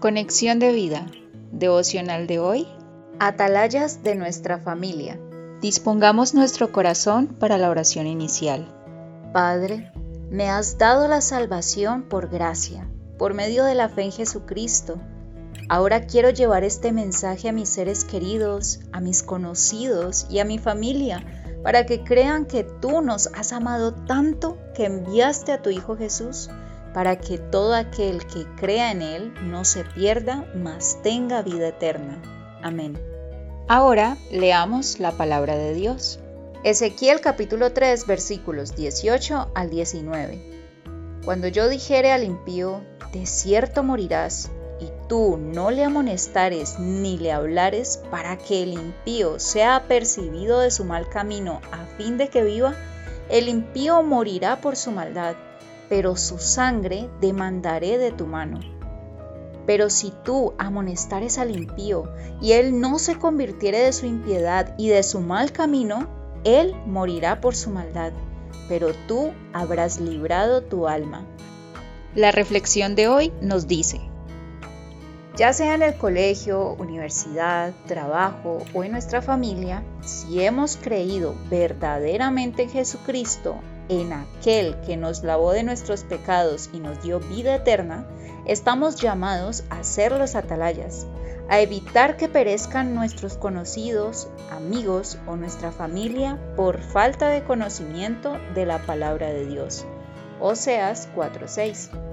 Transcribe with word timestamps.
Conexión 0.00 0.60
de 0.60 0.70
vida. 0.70 1.06
Devocional 1.50 2.28
de 2.28 2.38
hoy. 2.38 2.68
Atalayas 3.18 4.04
de 4.04 4.14
nuestra 4.14 4.58
familia. 4.58 5.18
Dispongamos 5.60 6.34
nuestro 6.34 6.70
corazón 6.70 7.26
para 7.26 7.58
la 7.58 7.68
oración 7.68 8.06
inicial. 8.06 8.72
Padre, 9.32 9.90
me 10.30 10.50
has 10.50 10.78
dado 10.78 11.08
la 11.08 11.20
salvación 11.20 12.04
por 12.04 12.28
gracia, 12.28 12.88
por 13.18 13.34
medio 13.34 13.64
de 13.64 13.74
la 13.74 13.88
fe 13.88 14.02
en 14.02 14.12
Jesucristo. 14.12 15.00
Ahora 15.68 16.06
quiero 16.06 16.30
llevar 16.30 16.62
este 16.62 16.92
mensaje 16.92 17.48
a 17.48 17.52
mis 17.52 17.68
seres 17.68 18.04
queridos, 18.04 18.78
a 18.92 19.00
mis 19.00 19.24
conocidos 19.24 20.28
y 20.30 20.38
a 20.38 20.44
mi 20.44 20.58
familia 20.58 21.24
para 21.62 21.86
que 21.86 22.04
crean 22.04 22.46
que 22.46 22.64
tú 22.64 23.02
nos 23.02 23.26
has 23.28 23.52
amado 23.52 23.92
tanto 23.92 24.58
que 24.74 24.86
enviaste 24.86 25.52
a 25.52 25.60
tu 25.60 25.70
Hijo 25.70 25.96
Jesús, 25.96 26.50
para 26.92 27.18
que 27.18 27.38
todo 27.38 27.74
aquel 27.74 28.26
que 28.26 28.44
crea 28.56 28.90
en 28.90 29.02
Él 29.02 29.34
no 29.42 29.64
se 29.64 29.84
pierda, 29.84 30.50
mas 30.54 30.98
tenga 31.02 31.42
vida 31.42 31.68
eterna. 31.68 32.20
Amén. 32.62 32.98
Ahora 33.68 34.16
leamos 34.30 34.98
la 34.98 35.12
palabra 35.12 35.56
de 35.56 35.74
Dios. 35.74 36.18
Ezequiel 36.64 37.20
capítulo 37.20 37.72
3 37.72 38.06
versículos 38.06 38.74
18 38.74 39.52
al 39.54 39.70
19. 39.70 41.20
Cuando 41.24 41.48
yo 41.48 41.68
dijere 41.68 42.10
al 42.10 42.24
impío, 42.24 42.80
de 43.12 43.26
cierto 43.26 43.82
morirás, 43.82 44.50
y 44.80 44.90
tú 45.08 45.36
no 45.36 45.70
le 45.70 45.84
amonestares 45.84 46.78
ni 46.78 47.18
le 47.18 47.32
hablares 47.32 48.02
para 48.10 48.38
que 48.38 48.62
el 48.62 48.72
impío 48.74 49.38
sea 49.38 49.76
apercibido 49.76 50.60
de 50.60 50.70
su 50.70 50.84
mal 50.84 51.08
camino 51.08 51.60
a 51.72 51.84
fin 51.96 52.16
de 52.16 52.28
que 52.28 52.44
viva, 52.44 52.74
el 53.28 53.48
impío 53.48 54.02
morirá 54.02 54.60
por 54.60 54.76
su 54.76 54.90
maldad, 54.90 55.36
pero 55.88 56.16
su 56.16 56.38
sangre 56.38 57.08
demandaré 57.20 57.98
de 57.98 58.12
tu 58.12 58.26
mano. 58.26 58.60
Pero 59.66 59.90
si 59.90 60.12
tú 60.24 60.54
amonestares 60.58 61.38
al 61.38 61.54
impío 61.54 62.10
y 62.40 62.52
él 62.52 62.80
no 62.80 62.98
se 62.98 63.18
convirtiere 63.18 63.78
de 63.78 63.92
su 63.92 64.06
impiedad 64.06 64.74
y 64.78 64.88
de 64.88 65.02
su 65.02 65.20
mal 65.20 65.52
camino, 65.52 66.08
él 66.44 66.74
morirá 66.86 67.40
por 67.40 67.54
su 67.54 67.70
maldad, 67.70 68.12
pero 68.68 68.92
tú 69.06 69.32
habrás 69.52 70.00
librado 70.00 70.62
tu 70.62 70.88
alma. 70.88 71.26
La 72.14 72.32
reflexión 72.32 72.94
de 72.94 73.08
hoy 73.08 73.32
nos 73.42 73.66
dice, 73.66 74.00
ya 75.36 75.52
sea 75.52 75.74
en 75.74 75.82
el 75.82 75.96
colegio, 75.96 76.74
universidad, 76.80 77.72
trabajo 77.86 78.58
o 78.74 78.82
en 78.82 78.92
nuestra 78.92 79.22
familia, 79.22 79.84
si 80.00 80.42
hemos 80.42 80.76
creído 80.76 81.34
verdaderamente 81.48 82.64
en 82.64 82.70
Jesucristo, 82.70 83.56
en 83.88 84.12
aquel 84.12 84.78
que 84.80 84.96
nos 84.96 85.22
lavó 85.22 85.52
de 85.52 85.62
nuestros 85.62 86.04
pecados 86.04 86.70
y 86.72 86.80
nos 86.80 87.02
dio 87.02 87.20
vida 87.20 87.54
eterna, 87.54 88.06
estamos 88.46 88.96
llamados 88.96 89.64
a 89.70 89.82
ser 89.82 90.12
los 90.12 90.34
atalayas, 90.34 91.06
a 91.48 91.60
evitar 91.60 92.16
que 92.16 92.28
perezcan 92.28 92.94
nuestros 92.94 93.36
conocidos, 93.36 94.28
amigos 94.50 95.18
o 95.26 95.36
nuestra 95.36 95.72
familia 95.72 96.38
por 96.56 96.80
falta 96.80 97.28
de 97.28 97.42
conocimiento 97.44 98.36
de 98.54 98.66
la 98.66 98.78
palabra 98.78 99.28
de 99.28 99.46
Dios. 99.46 99.84
Oseas 100.40 101.08
4:6 101.14 102.07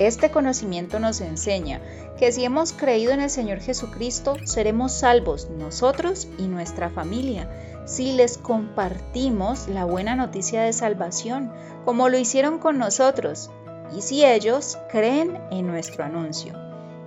este 0.00 0.30
conocimiento 0.30 0.98
nos 0.98 1.20
enseña 1.20 1.82
que 2.18 2.32
si 2.32 2.42
hemos 2.42 2.72
creído 2.72 3.12
en 3.12 3.20
el 3.20 3.28
Señor 3.28 3.60
Jesucristo, 3.60 4.34
seremos 4.44 4.92
salvos 4.92 5.50
nosotros 5.50 6.26
y 6.38 6.48
nuestra 6.48 6.88
familia, 6.88 7.50
si 7.84 8.12
les 8.12 8.38
compartimos 8.38 9.68
la 9.68 9.84
buena 9.84 10.16
noticia 10.16 10.62
de 10.62 10.72
salvación, 10.72 11.52
como 11.84 12.08
lo 12.08 12.16
hicieron 12.16 12.58
con 12.58 12.78
nosotros, 12.78 13.50
y 13.94 14.00
si 14.00 14.24
ellos 14.24 14.78
creen 14.88 15.38
en 15.50 15.66
nuestro 15.66 16.02
anuncio. 16.02 16.54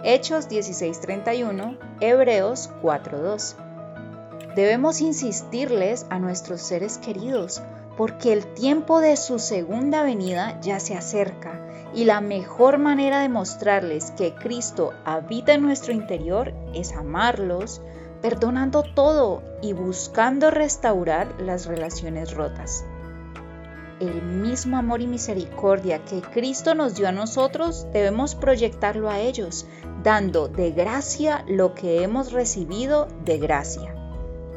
Hechos 0.03 0.47
16:31, 0.47 1.79
Hebreos 1.99 2.69
4:2. 2.83 3.55
Debemos 4.55 5.01
insistirles 5.01 6.05
a 6.11 6.19
nuestros 6.19 6.61
seres 6.61 6.99
queridos, 6.99 7.63
porque 7.97 8.33
el 8.33 8.45
tiempo 8.45 8.99
de 8.99 9.17
su 9.17 9.39
segunda 9.39 10.03
venida 10.03 10.59
ya 10.61 10.79
se 10.79 10.95
acerca 10.95 11.72
y 11.95 12.05
la 12.05 12.21
mejor 12.21 12.77
manera 12.77 13.19
de 13.19 13.29
mostrarles 13.29 14.11
que 14.11 14.33
Cristo 14.33 14.93
habita 15.05 15.53
en 15.53 15.61
nuestro 15.61 15.93
interior 15.93 16.53
es 16.73 16.93
amarlos, 16.93 17.81
perdonando 18.21 18.83
todo 18.83 19.43
y 19.61 19.73
buscando 19.73 20.49
restaurar 20.49 21.27
las 21.39 21.65
relaciones 21.65 22.33
rotas. 22.33 22.85
El 23.99 24.21
mismo 24.21 24.77
amor 24.77 25.01
y 25.01 25.07
misericordia 25.07 26.03
que 26.03 26.21
Cristo 26.21 26.73
nos 26.73 26.95
dio 26.95 27.07
a 27.07 27.11
nosotros 27.11 27.85
debemos 27.93 28.35
proyectarlo 28.35 29.09
a 29.09 29.19
ellos, 29.19 29.67
dando 30.03 30.47
de 30.47 30.71
gracia 30.71 31.45
lo 31.47 31.75
que 31.75 32.03
hemos 32.03 32.31
recibido 32.31 33.07
de 33.23 33.37
gracia. 33.37 33.95